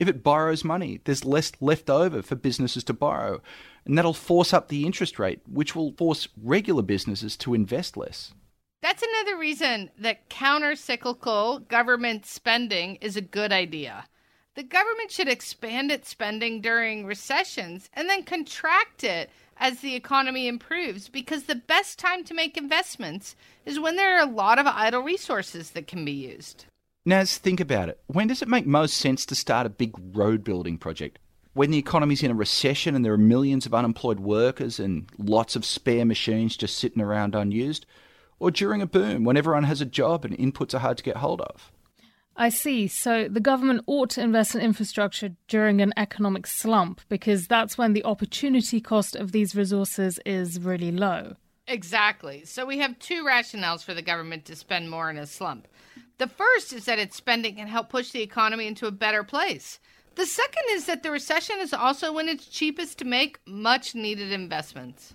If 0.00 0.08
it 0.08 0.24
borrows 0.24 0.64
money, 0.64 1.00
there's 1.04 1.24
less 1.24 1.52
left 1.60 1.88
over 1.88 2.20
for 2.20 2.34
businesses 2.34 2.82
to 2.84 2.92
borrow, 2.92 3.40
and 3.84 3.96
that'll 3.96 4.12
force 4.12 4.52
up 4.52 4.66
the 4.66 4.84
interest 4.84 5.20
rate, 5.20 5.40
which 5.48 5.76
will 5.76 5.92
force 5.92 6.28
regular 6.42 6.82
businesses 6.82 7.36
to 7.38 7.54
invest 7.54 7.96
less. 7.96 8.34
That's 8.82 9.04
another 9.04 9.38
reason 9.38 9.90
that 9.98 10.28
counter 10.28 10.74
cyclical 10.74 11.60
government 11.60 12.26
spending 12.26 12.96
is 12.96 13.16
a 13.16 13.22
good 13.22 13.52
idea. 13.52 14.06
The 14.56 14.62
government 14.62 15.10
should 15.10 15.28
expand 15.28 15.92
its 15.92 16.08
spending 16.08 16.62
during 16.62 17.04
recessions 17.06 17.90
and 17.92 18.08
then 18.08 18.24
contract 18.24 19.04
it 19.04 19.30
as 19.58 19.80
the 19.80 19.94
economy 19.94 20.48
improves 20.48 21.08
because 21.08 21.44
the 21.44 21.54
best 21.54 21.98
time 21.98 22.24
to 22.24 22.34
make 22.34 22.56
investments 22.56 23.36
is 23.64 23.78
when 23.78 23.96
there 23.96 24.16
are 24.16 24.26
a 24.26 24.30
lot 24.30 24.58
of 24.58 24.66
idle 24.66 25.02
resources 25.02 25.70
that 25.72 25.86
can 25.86 26.04
be 26.04 26.12
used. 26.12 26.64
Naz, 27.04 27.36
think 27.36 27.60
about 27.60 27.90
it. 27.90 28.00
When 28.06 28.28
does 28.28 28.42
it 28.42 28.48
make 28.48 28.66
most 28.66 28.96
sense 28.96 29.26
to 29.26 29.34
start 29.34 29.66
a 29.66 29.70
big 29.70 29.94
road 30.16 30.42
building 30.42 30.78
project? 30.78 31.18
when 31.56 31.70
the 31.70 31.78
economy's 31.78 32.22
in 32.22 32.30
a 32.30 32.34
recession 32.34 32.94
and 32.94 33.02
there 33.02 33.14
are 33.14 33.18
millions 33.18 33.64
of 33.64 33.72
unemployed 33.72 34.20
workers 34.20 34.78
and 34.78 35.06
lots 35.16 35.56
of 35.56 35.64
spare 35.64 36.04
machines 36.04 36.54
just 36.54 36.76
sitting 36.76 37.00
around 37.00 37.34
unused, 37.34 37.86
or 38.38 38.50
during 38.50 38.82
a 38.82 38.86
boom 38.86 39.24
when 39.24 39.38
everyone 39.38 39.64
has 39.64 39.80
a 39.80 39.86
job 39.86 40.26
and 40.26 40.36
inputs 40.36 40.74
are 40.74 40.80
hard 40.80 40.98
to 40.98 41.02
get 41.02 41.16
hold 41.16 41.40
of. 41.40 41.72
I 42.36 42.50
see. 42.50 42.86
So 42.86 43.28
the 43.28 43.40
government 43.40 43.82
ought 43.86 44.10
to 44.10 44.20
invest 44.20 44.54
in 44.54 44.60
infrastructure 44.60 45.30
during 45.48 45.80
an 45.80 45.94
economic 45.96 46.46
slump 46.46 47.00
because 47.08 47.46
that's 47.46 47.78
when 47.78 47.94
the 47.94 48.04
opportunity 48.04 48.80
cost 48.80 49.16
of 49.16 49.32
these 49.32 49.56
resources 49.56 50.20
is 50.26 50.60
really 50.60 50.92
low. 50.92 51.36
Exactly. 51.66 52.44
So 52.44 52.66
we 52.66 52.78
have 52.78 52.98
two 52.98 53.24
rationales 53.24 53.82
for 53.82 53.94
the 53.94 54.02
government 54.02 54.44
to 54.46 54.56
spend 54.56 54.90
more 54.90 55.08
in 55.10 55.16
a 55.16 55.26
slump. 55.26 55.66
The 56.18 56.28
first 56.28 56.72
is 56.72 56.84
that 56.84 56.98
its 56.98 57.16
spending 57.16 57.56
can 57.56 57.68
help 57.68 57.88
push 57.88 58.10
the 58.10 58.22
economy 58.22 58.66
into 58.66 58.86
a 58.86 58.92
better 58.92 59.24
place. 59.24 59.80
The 60.14 60.26
second 60.26 60.62
is 60.70 60.86
that 60.86 61.02
the 61.02 61.10
recession 61.10 61.56
is 61.60 61.72
also 61.74 62.12
when 62.12 62.28
it's 62.28 62.46
cheapest 62.46 62.98
to 62.98 63.04
make 63.04 63.38
much 63.46 63.94
needed 63.94 64.32
investments. 64.32 65.14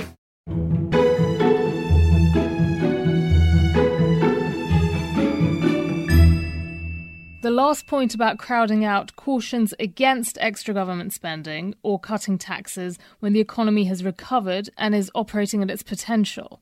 Last 7.61 7.85
point 7.85 8.15
about 8.15 8.39
crowding 8.39 8.83
out 8.83 9.15
cautions 9.15 9.71
against 9.79 10.35
extra 10.41 10.73
government 10.73 11.13
spending 11.13 11.75
or 11.83 11.99
cutting 11.99 12.35
taxes 12.35 12.97
when 13.19 13.33
the 13.33 13.39
economy 13.39 13.83
has 13.83 14.03
recovered 14.03 14.67
and 14.79 14.95
is 14.95 15.11
operating 15.13 15.61
at 15.61 15.69
its 15.69 15.83
potential. 15.83 16.59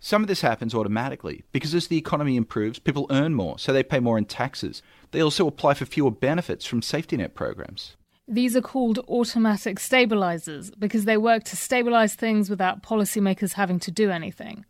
Some 0.00 0.20
of 0.20 0.28
this 0.28 0.42
happens 0.42 0.74
automatically 0.74 1.44
because 1.50 1.74
as 1.74 1.86
the 1.86 1.96
economy 1.96 2.36
improves, 2.36 2.78
people 2.78 3.06
earn 3.08 3.32
more, 3.32 3.58
so 3.58 3.72
they 3.72 3.82
pay 3.82 4.00
more 4.00 4.18
in 4.18 4.26
taxes. 4.26 4.82
They 5.12 5.22
also 5.22 5.46
apply 5.46 5.74
for 5.74 5.86
fewer 5.86 6.10
benefits 6.10 6.66
from 6.66 6.82
safety 6.82 7.16
net 7.16 7.34
programs. 7.34 7.96
These 8.28 8.54
are 8.54 8.60
called 8.60 8.98
automatic 9.08 9.80
stabilizers 9.80 10.70
because 10.72 11.06
they 11.06 11.16
work 11.16 11.44
to 11.44 11.56
stabilize 11.56 12.16
things 12.16 12.50
without 12.50 12.82
policymakers 12.82 13.54
having 13.54 13.78
to 13.80 13.90
do 13.90 14.10
anything. 14.10 14.66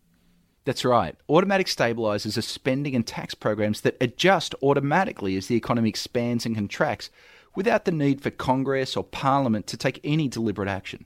That's 0.65 0.85
right. 0.85 1.15
Automatic 1.29 1.69
stabilizers 1.69 2.39
are 2.39 2.43
spending 2.43 2.95
and 2.95 3.07
tax 3.07 3.35
programs 3.35 3.83
that 3.83 3.97
adjust 4.01 4.55
automatically 4.63 5.37
as 5.37 5.47
the 5.47 5.57
economy 5.57 5.91
expands 5.91 6.47
and 6.47 6.55
contracts 6.55 7.11
without 7.55 7.85
the 7.85 7.93
need 7.93 8.23
for 8.23 8.31
Congress 8.31 8.97
or 8.97 9.05
Parliament 9.05 9.67
to 9.69 9.77
take 9.77 10.01
any 10.03 10.27
deliberate 10.27 10.69
action. 10.69 11.05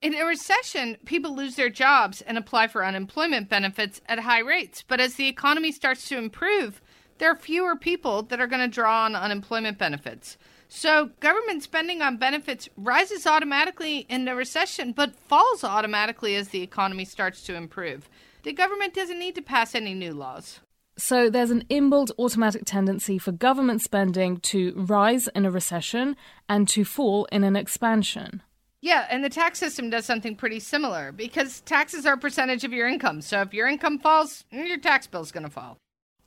In 0.00 0.14
a 0.14 0.24
recession, 0.24 0.96
people 1.04 1.34
lose 1.34 1.56
their 1.56 1.68
jobs 1.68 2.22
and 2.22 2.38
apply 2.38 2.68
for 2.68 2.84
unemployment 2.84 3.48
benefits 3.48 4.00
at 4.06 4.20
high 4.20 4.40
rates. 4.40 4.84
But 4.86 5.00
as 5.00 5.14
the 5.14 5.28
economy 5.28 5.72
starts 5.72 6.08
to 6.08 6.16
improve, 6.16 6.80
there 7.18 7.30
are 7.30 7.36
fewer 7.36 7.74
people 7.76 8.22
that 8.22 8.40
are 8.40 8.46
going 8.46 8.62
to 8.62 8.72
draw 8.72 9.04
on 9.04 9.16
unemployment 9.16 9.76
benefits. 9.76 10.38
So 10.68 11.10
government 11.18 11.62
spending 11.62 12.00
on 12.00 12.16
benefits 12.16 12.68
rises 12.76 13.26
automatically 13.26 14.06
in 14.08 14.28
a 14.28 14.36
recession, 14.36 14.92
but 14.92 15.16
falls 15.16 15.64
automatically 15.64 16.36
as 16.36 16.48
the 16.48 16.62
economy 16.62 17.04
starts 17.04 17.42
to 17.44 17.54
improve. 17.54 18.08
The 18.42 18.52
government 18.52 18.94
doesn't 18.94 19.18
need 19.18 19.34
to 19.34 19.42
pass 19.42 19.74
any 19.74 19.94
new 19.94 20.12
laws. 20.12 20.60
So 20.96 21.30
there's 21.30 21.52
an 21.52 21.64
inbuilt 21.70 22.10
automatic 22.18 22.64
tendency 22.64 23.18
for 23.18 23.30
government 23.30 23.82
spending 23.82 24.38
to 24.38 24.72
rise 24.76 25.28
in 25.28 25.46
a 25.46 25.50
recession 25.50 26.16
and 26.48 26.66
to 26.68 26.84
fall 26.84 27.26
in 27.26 27.44
an 27.44 27.54
expansion. 27.54 28.42
Yeah, 28.80 29.06
and 29.10 29.24
the 29.24 29.28
tax 29.28 29.58
system 29.58 29.90
does 29.90 30.04
something 30.04 30.36
pretty 30.36 30.60
similar 30.60 31.12
because 31.12 31.60
taxes 31.62 32.06
are 32.06 32.14
a 32.14 32.18
percentage 32.18 32.64
of 32.64 32.72
your 32.72 32.88
income. 32.88 33.22
So 33.22 33.42
if 33.42 33.54
your 33.54 33.68
income 33.68 33.98
falls, 33.98 34.44
mm, 34.52 34.66
your 34.68 34.78
tax 34.78 35.06
bill's 35.06 35.32
going 35.32 35.44
to 35.44 35.50
fall. 35.50 35.78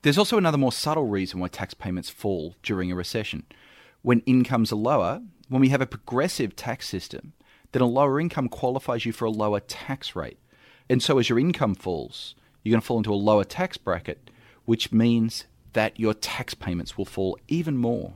There's 0.03 0.17
also 0.17 0.37
another 0.37 0.57
more 0.57 0.71
subtle 0.71 1.05
reason 1.05 1.39
why 1.39 1.47
tax 1.47 1.73
payments 1.73 2.09
fall 2.09 2.55
during 2.63 2.91
a 2.91 2.95
recession. 2.95 3.43
When 4.01 4.21
incomes 4.21 4.71
are 4.71 4.77
lower, 4.77 5.21
when 5.47 5.61
we 5.61 5.69
have 5.69 5.81
a 5.81 5.85
progressive 5.85 6.55
tax 6.55 6.87
system, 6.87 7.33
then 7.71 7.81
a 7.81 7.87
lower 7.87 8.19
income 8.19 8.49
qualifies 8.49 9.05
you 9.05 9.11
for 9.11 9.25
a 9.25 9.31
lower 9.31 9.59
tax 9.59 10.15
rate. 10.15 10.39
And 10.91 11.01
so 11.01 11.19
as 11.19 11.29
your 11.29 11.39
income 11.39 11.73
falls, 11.73 12.35
you're 12.61 12.73
going 12.73 12.81
to 12.81 12.85
fall 12.85 12.97
into 12.97 13.13
a 13.13 13.15
lower 13.15 13.45
tax 13.45 13.77
bracket, 13.77 14.29
which 14.65 14.91
means 14.91 15.45
that 15.71 15.97
your 15.97 16.13
tax 16.13 16.53
payments 16.53 16.97
will 16.97 17.05
fall 17.05 17.39
even 17.47 17.77
more. 17.77 18.15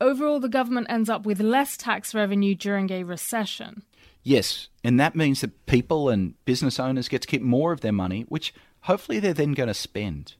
Overall, 0.00 0.40
the 0.40 0.48
government 0.48 0.88
ends 0.90 1.08
up 1.08 1.24
with 1.24 1.38
less 1.40 1.76
tax 1.76 2.12
revenue 2.12 2.56
during 2.56 2.90
a 2.90 3.04
recession. 3.04 3.84
Yes, 4.24 4.66
and 4.82 4.98
that 4.98 5.14
means 5.14 5.40
that 5.40 5.66
people 5.66 6.08
and 6.08 6.34
business 6.46 6.80
owners 6.80 7.06
get 7.06 7.22
to 7.22 7.28
keep 7.28 7.42
more 7.42 7.70
of 7.70 7.80
their 7.80 7.92
money, 7.92 8.22
which 8.22 8.52
hopefully 8.80 9.20
they're 9.20 9.32
then 9.32 9.52
going 9.52 9.68
to 9.68 9.74
spend. 9.74 10.34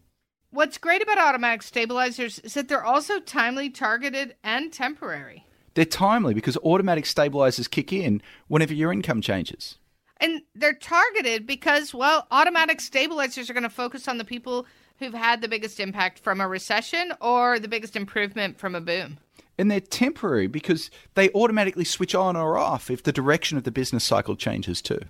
What's 0.50 0.76
great 0.76 1.02
about 1.02 1.18
automatic 1.18 1.62
stabilizers 1.62 2.40
is 2.40 2.54
that 2.54 2.66
they're 2.66 2.84
also 2.84 3.20
timely, 3.20 3.70
targeted, 3.70 4.34
and 4.42 4.72
temporary. 4.72 5.46
They're 5.74 5.84
timely 5.84 6.34
because 6.34 6.56
automatic 6.64 7.06
stabilizers 7.06 7.68
kick 7.68 7.92
in 7.92 8.22
whenever 8.48 8.74
your 8.74 8.92
income 8.92 9.20
changes. 9.20 9.76
And 10.20 10.42
they're 10.54 10.74
targeted 10.74 11.46
because, 11.46 11.94
well, 11.94 12.26
automatic 12.30 12.80
stabilizers 12.80 13.48
are 13.48 13.54
going 13.54 13.62
to 13.62 13.70
focus 13.70 14.06
on 14.06 14.18
the 14.18 14.24
people 14.24 14.66
who've 14.98 15.14
had 15.14 15.40
the 15.40 15.48
biggest 15.48 15.80
impact 15.80 16.18
from 16.18 16.40
a 16.40 16.48
recession 16.48 17.12
or 17.20 17.58
the 17.58 17.68
biggest 17.68 17.96
improvement 17.96 18.58
from 18.58 18.74
a 18.74 18.80
boom 18.80 19.18
and 19.60 19.70
they're 19.70 19.78
temporary 19.78 20.46
because 20.46 20.90
they 21.14 21.30
automatically 21.32 21.84
switch 21.84 22.14
on 22.14 22.34
or 22.34 22.56
off 22.56 22.90
if 22.90 23.02
the 23.02 23.12
direction 23.12 23.58
of 23.58 23.64
the 23.64 23.70
business 23.70 24.02
cycle 24.02 24.34
changes 24.34 24.80
too. 24.80 25.00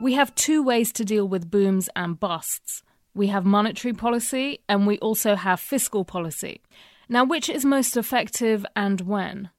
We 0.00 0.14
have 0.14 0.32
two 0.36 0.62
ways 0.62 0.92
to 0.92 1.04
deal 1.04 1.26
with 1.26 1.50
booms 1.50 1.90
and 1.96 2.18
busts. 2.18 2.84
We 3.12 3.26
have 3.26 3.44
monetary 3.44 3.92
policy 3.92 4.60
and 4.68 4.86
we 4.86 4.98
also 4.98 5.34
have 5.34 5.58
fiscal 5.58 6.04
policy. 6.04 6.62
Now, 7.08 7.24
which 7.24 7.48
is 7.48 7.64
most 7.64 7.96
effective 7.96 8.64
and 8.76 9.00
when? 9.00 9.50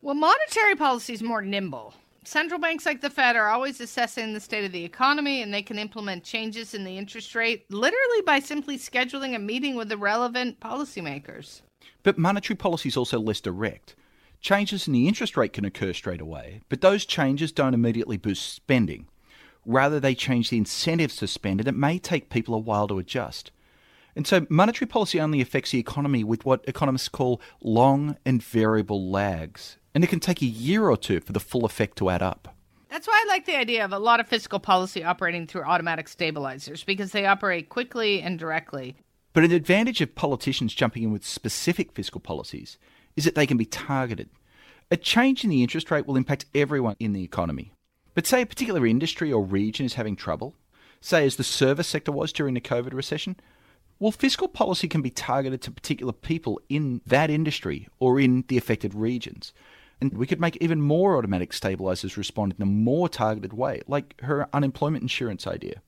Well, 0.00 0.16
monetary 0.16 0.74
policy 0.74 1.12
is 1.12 1.22
more 1.22 1.42
nimble 1.42 1.94
central 2.24 2.60
banks 2.60 2.86
like 2.86 3.00
the 3.00 3.10
Fed 3.10 3.36
are 3.36 3.48
always 3.48 3.80
assessing 3.80 4.32
the 4.32 4.40
state 4.40 4.64
of 4.64 4.72
the 4.72 4.84
economy 4.84 5.42
and 5.42 5.52
they 5.52 5.62
can 5.62 5.78
implement 5.78 6.24
changes 6.24 6.74
in 6.74 6.84
the 6.84 6.96
interest 6.96 7.34
rate 7.34 7.64
literally 7.70 8.22
by 8.24 8.38
simply 8.38 8.78
scheduling 8.78 9.34
a 9.34 9.38
meeting 9.38 9.74
with 9.74 9.88
the 9.88 9.96
relevant 9.96 10.60
policymakers. 10.60 11.62
But 12.02 12.18
monetary 12.18 12.56
policy 12.56 12.88
is 12.88 12.96
also 12.96 13.18
less 13.18 13.40
direct. 13.40 13.94
Changes 14.40 14.86
in 14.86 14.92
the 14.92 15.06
interest 15.06 15.36
rate 15.36 15.52
can 15.52 15.64
occur 15.64 15.92
straight 15.92 16.20
away, 16.20 16.60
but 16.68 16.80
those 16.80 17.06
changes 17.06 17.52
don't 17.52 17.74
immediately 17.74 18.16
boost 18.16 18.52
spending. 18.52 19.06
Rather, 19.64 20.00
they 20.00 20.14
change 20.14 20.50
the 20.50 20.58
incentives 20.58 21.16
to 21.16 21.28
spend, 21.28 21.60
and 21.60 21.68
it 21.68 21.76
may 21.76 21.98
take 21.98 22.28
people 22.28 22.54
a 22.54 22.58
while 22.58 22.88
to 22.88 22.98
adjust. 22.98 23.52
And 24.14 24.26
so, 24.26 24.46
monetary 24.50 24.86
policy 24.86 25.20
only 25.20 25.40
affects 25.40 25.70
the 25.70 25.78
economy 25.78 26.22
with 26.22 26.44
what 26.44 26.64
economists 26.68 27.08
call 27.08 27.40
long 27.62 28.16
and 28.26 28.42
variable 28.42 29.10
lags 29.10 29.78
and 29.94 30.02
it 30.02 30.08
can 30.08 30.20
take 30.20 30.42
a 30.42 30.46
year 30.46 30.88
or 30.88 30.96
two 30.96 31.20
for 31.20 31.32
the 31.32 31.40
full 31.40 31.64
effect 31.64 31.98
to 31.98 32.10
add 32.10 32.22
up. 32.22 32.54
That's 32.90 33.06
why 33.06 33.24
I 33.24 33.28
like 33.28 33.46
the 33.46 33.56
idea 33.56 33.84
of 33.84 33.92
a 33.92 33.98
lot 33.98 34.20
of 34.20 34.28
fiscal 34.28 34.60
policy 34.60 35.02
operating 35.02 35.46
through 35.46 35.64
automatic 35.64 36.08
stabilizers 36.08 36.84
because 36.84 37.12
they 37.12 37.26
operate 37.26 37.68
quickly 37.68 38.20
and 38.20 38.38
directly. 38.38 38.96
But 39.32 39.44
an 39.44 39.52
advantage 39.52 40.00
of 40.02 40.14
politicians 40.14 40.74
jumping 40.74 41.02
in 41.02 41.12
with 41.12 41.24
specific 41.24 41.92
fiscal 41.92 42.20
policies 42.20 42.76
is 43.16 43.24
that 43.24 43.34
they 43.34 43.46
can 43.46 43.56
be 43.56 43.64
targeted. 43.64 44.28
A 44.90 44.96
change 44.98 45.42
in 45.42 45.48
the 45.48 45.62
interest 45.62 45.90
rate 45.90 46.06
will 46.06 46.16
impact 46.16 46.44
everyone 46.54 46.96
in 46.98 47.14
the 47.14 47.24
economy. 47.24 47.72
But 48.14 48.26
say 48.26 48.42
a 48.42 48.46
particular 48.46 48.86
industry 48.86 49.32
or 49.32 49.42
region 49.42 49.86
is 49.86 49.94
having 49.94 50.16
trouble, 50.16 50.54
say 51.00 51.24
as 51.24 51.36
the 51.36 51.44
service 51.44 51.88
sector 51.88 52.12
was 52.12 52.30
during 52.30 52.52
the 52.52 52.60
COVID 52.60 52.92
recession, 52.92 53.36
Well, 54.02 54.10
fiscal 54.10 54.48
policy 54.48 54.88
can 54.88 55.00
be 55.00 55.10
targeted 55.10 55.62
to 55.62 55.70
particular 55.70 56.12
people 56.12 56.60
in 56.68 57.02
that 57.06 57.30
industry 57.30 57.86
or 58.00 58.18
in 58.18 58.42
the 58.48 58.58
affected 58.58 58.96
regions. 58.96 59.52
And 60.00 60.18
we 60.18 60.26
could 60.26 60.40
make 60.40 60.56
even 60.56 60.80
more 60.80 61.16
automatic 61.16 61.52
stabilizers 61.52 62.16
respond 62.16 62.52
in 62.58 62.62
a 62.64 62.66
more 62.66 63.08
targeted 63.08 63.52
way, 63.52 63.82
like 63.86 64.20
her 64.22 64.48
unemployment 64.52 65.02
insurance 65.02 65.46
idea. 65.46 65.82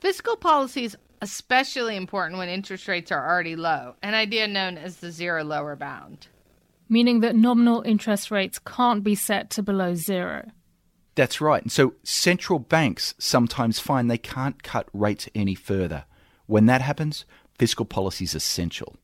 Fiscal 0.00 0.34
policy 0.34 0.82
is 0.82 0.96
especially 1.22 1.94
important 1.94 2.38
when 2.40 2.48
interest 2.48 2.88
rates 2.88 3.12
are 3.12 3.24
already 3.24 3.54
low, 3.54 3.94
an 4.02 4.14
idea 4.14 4.48
known 4.48 4.76
as 4.76 4.96
the 4.96 5.12
zero 5.12 5.44
lower 5.44 5.76
bound. 5.76 6.26
Meaning 6.88 7.20
that 7.20 7.36
nominal 7.36 7.82
interest 7.82 8.32
rates 8.32 8.58
can't 8.58 9.04
be 9.04 9.14
set 9.14 9.50
to 9.50 9.62
below 9.62 9.94
zero. 9.94 10.50
That's 11.14 11.40
right. 11.40 11.62
And 11.62 11.70
so 11.70 11.94
central 12.02 12.58
banks 12.58 13.14
sometimes 13.18 13.78
find 13.78 14.10
they 14.10 14.18
can't 14.18 14.60
cut 14.64 14.88
rates 14.92 15.28
any 15.36 15.54
further. 15.54 16.06
When 16.46 16.66
that 16.66 16.82
happens, 16.82 17.24
fiscal 17.58 17.84
policy 17.84 18.24
is 18.24 18.34
essential. 18.34 18.96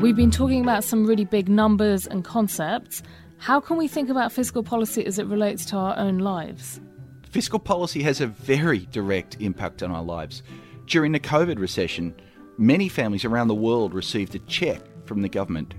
We've 0.00 0.16
been 0.16 0.30
talking 0.30 0.62
about 0.62 0.82
some 0.82 1.06
really 1.06 1.24
big 1.24 1.48
numbers 1.48 2.06
and 2.06 2.24
concepts. 2.24 3.02
How 3.38 3.60
can 3.60 3.76
we 3.76 3.86
think 3.86 4.08
about 4.08 4.32
fiscal 4.32 4.62
policy 4.62 5.06
as 5.06 5.18
it 5.18 5.26
relates 5.26 5.64
to 5.66 5.76
our 5.76 5.96
own 5.96 6.18
lives? 6.18 6.80
Fiscal 7.30 7.60
policy 7.60 8.02
has 8.02 8.20
a 8.20 8.26
very 8.26 8.86
direct 8.86 9.36
impact 9.40 9.82
on 9.82 9.92
our 9.92 10.02
lives. 10.02 10.42
During 10.86 11.12
the 11.12 11.20
COVID 11.20 11.60
recession, 11.60 12.14
many 12.58 12.88
families 12.88 13.24
around 13.24 13.48
the 13.48 13.54
world 13.54 13.94
received 13.94 14.34
a 14.34 14.40
check 14.40 14.80
from 15.04 15.22
the 15.22 15.28
government. 15.28 15.74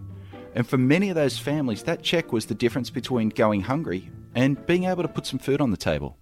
And 0.56 0.66
for 0.66 0.78
many 0.78 1.10
of 1.10 1.16
those 1.16 1.38
families, 1.38 1.84
that 1.84 2.04
check 2.04 2.32
was 2.32 2.46
the 2.46 2.56
difference 2.56 2.90
between 2.90 3.30
going 3.30 3.62
hungry 3.62 4.10
and 4.34 4.66
being 4.66 4.86
able 4.86 5.04
to 5.04 5.10
put 5.10 5.26
some 5.26 5.40
food 5.40 5.60
on 5.60 5.72
the 5.72 5.78
table. 5.78 6.18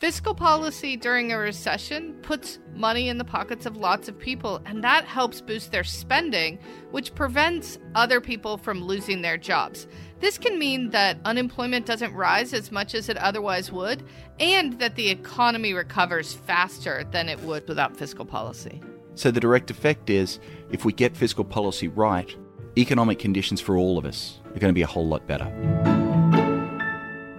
Fiscal 0.00 0.34
policy 0.34 0.96
during 0.96 1.30
a 1.30 1.36
recession 1.36 2.14
puts 2.22 2.58
money 2.74 3.10
in 3.10 3.18
the 3.18 3.24
pockets 3.24 3.66
of 3.66 3.76
lots 3.76 4.08
of 4.08 4.18
people, 4.18 4.58
and 4.64 4.82
that 4.82 5.04
helps 5.04 5.42
boost 5.42 5.72
their 5.72 5.84
spending, 5.84 6.58
which 6.90 7.14
prevents 7.14 7.78
other 7.94 8.18
people 8.18 8.56
from 8.56 8.82
losing 8.82 9.20
their 9.20 9.36
jobs. 9.36 9.86
This 10.20 10.38
can 10.38 10.58
mean 10.58 10.88
that 10.88 11.18
unemployment 11.26 11.84
doesn't 11.84 12.14
rise 12.14 12.54
as 12.54 12.72
much 12.72 12.94
as 12.94 13.10
it 13.10 13.18
otherwise 13.18 13.70
would, 13.70 14.02
and 14.38 14.78
that 14.78 14.96
the 14.96 15.10
economy 15.10 15.74
recovers 15.74 16.32
faster 16.32 17.04
than 17.10 17.28
it 17.28 17.38
would 17.40 17.68
without 17.68 17.94
fiscal 17.94 18.24
policy. 18.24 18.80
So, 19.16 19.30
the 19.30 19.38
direct 19.40 19.70
effect 19.70 20.08
is 20.08 20.40
if 20.70 20.86
we 20.86 20.94
get 20.94 21.14
fiscal 21.14 21.44
policy 21.44 21.88
right, 21.88 22.34
economic 22.78 23.18
conditions 23.18 23.60
for 23.60 23.76
all 23.76 23.98
of 23.98 24.06
us 24.06 24.40
are 24.46 24.60
going 24.60 24.70
to 24.70 24.72
be 24.72 24.80
a 24.80 24.86
whole 24.86 25.06
lot 25.06 25.26
better. 25.26 25.44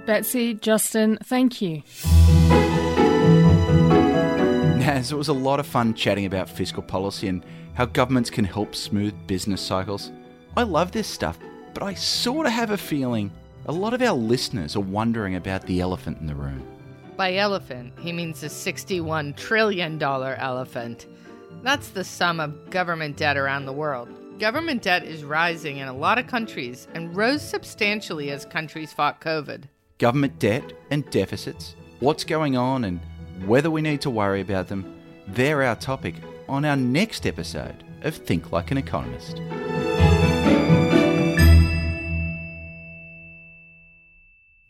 Betsey, 0.06 0.54
Justin, 0.54 1.18
thank 1.24 1.60
you. 1.60 1.82
Naz, 4.88 5.12
it 5.12 5.16
was 5.16 5.28
a 5.28 5.34
lot 5.34 5.60
of 5.60 5.68
fun 5.68 5.94
chatting 5.94 6.26
about 6.26 6.50
fiscal 6.50 6.82
policy 6.82 7.28
and 7.28 7.46
how 7.76 7.86
governments 7.86 8.32
can 8.32 8.44
help 8.44 8.74
smooth 8.74 9.14
business 9.28 9.62
cycles. 9.62 10.12
I 10.58 10.64
love 10.64 10.92
this 10.92 11.08
stuff, 11.08 11.38
but 11.76 11.84
I 11.84 11.94
sort 11.94 12.48
of 12.48 12.52
have 12.52 12.72
a 12.72 12.78
feeling 12.78 13.32
a 13.68 13.72
lot 13.72 13.94
of 13.94 14.02
our 14.02 14.16
listeners 14.16 14.76
are 14.76 14.80
wondering 14.80 15.36
about 15.36 15.68
the 15.68 15.82
elephant 15.82 16.20
in 16.20 16.26
the 16.26 16.34
room. 16.34 16.66
By 17.16 17.36
elephant, 17.36 17.94
he 18.00 18.12
means 18.12 18.42
a 18.42 18.48
$61 18.48 19.36
trillion 19.36 20.02
elephant. 20.02 21.06
That's 21.62 21.90
the 21.90 22.04
sum 22.04 22.40
of 22.40 22.72
government 22.72 23.18
debt 23.18 23.38
around 23.38 23.68
the 23.68 23.74
world. 23.74 24.10
Government 24.40 24.82
debt 24.82 25.04
is 25.04 25.24
rising 25.24 25.78
in 25.78 25.90
a 25.90 25.94
lot 25.94 26.18
of 26.18 26.26
countries 26.26 26.88
and 26.96 27.16
rose 27.16 27.48
substantially 27.48 28.32
as 28.32 28.46
countries 28.46 28.92
fought 28.94 29.22
COVID. 29.22 29.66
Government 30.00 30.40
debt 30.40 30.74
and 30.90 31.08
deficits, 31.12 31.76
what's 32.00 32.24
going 32.24 32.58
on, 32.58 32.86
and 32.86 33.00
whether 33.46 33.72
we 33.72 33.82
need 33.82 34.02
to 34.02 34.10
worry 34.10 34.42
about 34.42 34.68
them, 34.68 34.94
they're 35.28 35.64
our 35.64 35.76
topic 35.76 36.16
on 36.48 36.66
our 36.66 36.76
next 36.76 37.26
episode 37.26 37.84
of 38.02 38.16
Think 38.16 38.52
Like 38.52 38.72
an 38.72 38.78
Economist. 38.78 39.42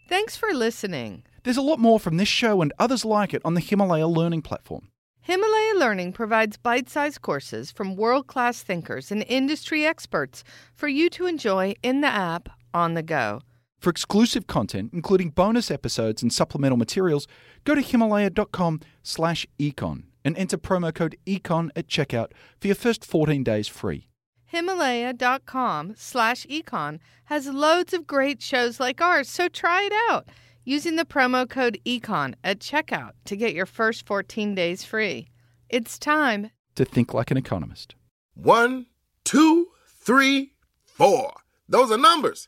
Thanks 0.08 0.36
for 0.36 0.54
listening. 0.54 1.24
There's 1.44 1.58
a 1.58 1.62
lot 1.62 1.80
more 1.80 2.00
from 2.00 2.18
this 2.18 2.28
show 2.28 2.62
and 2.62 2.72
others 2.78 3.04
like 3.04 3.34
it 3.34 3.42
on 3.44 3.56
the 3.56 3.62
Himalaya 3.62 4.08
Learning 4.08 4.42
platform. 4.42 4.90
Himalaya 5.22 5.76
Learning 5.76 6.14
provides 6.14 6.58
bite 6.58 6.90
sized 6.90 7.22
courses 7.22 7.72
from 7.72 7.96
world 7.96 8.28
class 8.28 8.62
thinkers 8.62 9.12
and 9.12 9.24
industry 9.28 9.86
experts 9.86 10.44
for 10.74 10.88
you 10.88 11.10
to 11.12 11.26
enjoy 11.26 11.76
in 11.82 12.02
the 12.02 12.08
app 12.08 12.50
on 12.74 12.94
the 12.94 13.04
go. 13.04 13.42
For 13.82 13.90
exclusive 13.90 14.46
content, 14.46 14.92
including 14.94 15.32
bonus 15.32 15.72
episodes 15.72 16.22
and 16.22 16.32
supplemental 16.32 16.78
materials, 16.78 17.28
go 17.64 17.74
to 17.74 17.82
himalaya.com 17.82 18.80
slash 19.02 19.48
econ 19.60 20.04
and 20.24 20.38
enter 20.38 20.58
promo 20.58 20.94
code 20.94 21.18
econ 21.26 21.72
at 21.76 21.88
checkout 21.88 22.32
for 22.60 22.68
your 22.68 22.76
first 22.76 23.04
14 23.04 23.44
days 23.44 23.68
free. 23.68 24.08
Himalaya.com 24.46 25.96
slash 25.98 26.46
econ 26.46 27.00
has 27.26 27.48
loads 27.48 27.94
of 27.94 28.06
great 28.06 28.42
shows 28.42 28.80
like 28.80 29.02
ours, 29.02 29.28
so 29.28 29.48
try 29.48 29.84
it 29.84 29.94
out 30.12 30.28
using 30.64 30.96
the 30.96 31.06
promo 31.06 31.50
code 31.50 31.80
ECON 31.86 32.36
at 32.44 32.60
checkout 32.60 33.12
to 33.26 33.36
get 33.36 33.54
your 33.54 33.66
first 33.66 34.06
14 34.06 34.54
days 34.56 34.84
free. 34.84 35.28
It's 35.70 35.98
time 35.98 36.52
to 36.76 36.86
think 36.86 37.14
like 37.14 37.32
an 37.32 37.38
economist. 37.38 37.96
One, 38.36 38.88
two, 39.24 39.68
three, 39.88 40.54
four. 40.84 41.34
Those 41.68 41.92
are 41.92 41.98
numbers, 41.98 42.48